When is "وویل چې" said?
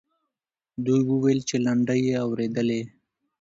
1.09-1.55